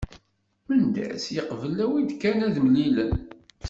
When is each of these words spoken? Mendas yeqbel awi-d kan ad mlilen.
Mendas 0.67 1.23
yeqbel 1.35 1.77
awi-d 1.85 2.11
kan 2.21 2.37
ad 2.47 2.55
mlilen. 2.65 3.13